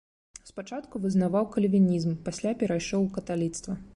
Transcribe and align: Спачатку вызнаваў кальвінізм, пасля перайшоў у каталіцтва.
Спачатку 0.49 1.01
вызнаваў 1.03 1.45
кальвінізм, 1.55 2.17
пасля 2.29 2.55
перайшоў 2.63 3.01
у 3.09 3.13
каталіцтва. 3.21 3.81